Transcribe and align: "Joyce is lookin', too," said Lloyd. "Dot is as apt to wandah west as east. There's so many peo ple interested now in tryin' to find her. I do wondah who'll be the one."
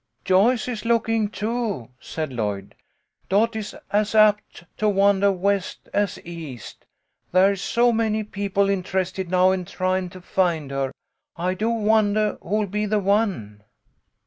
"Joyce 0.25 0.67
is 0.67 0.83
lookin', 0.83 1.29
too," 1.29 1.89
said 1.99 2.33
Lloyd. 2.33 2.73
"Dot 3.29 3.55
is 3.55 3.75
as 3.91 4.15
apt 4.15 4.63
to 4.77 4.89
wandah 4.89 5.31
west 5.31 5.89
as 5.93 6.17
east. 6.25 6.87
There's 7.31 7.61
so 7.61 7.91
many 7.91 8.23
peo 8.23 8.49
ple 8.49 8.67
interested 8.71 9.29
now 9.29 9.51
in 9.51 9.63
tryin' 9.63 10.09
to 10.09 10.19
find 10.19 10.71
her. 10.71 10.91
I 11.35 11.53
do 11.53 11.69
wondah 11.69 12.39
who'll 12.41 12.65
be 12.65 12.87
the 12.87 12.97
one." 12.97 13.61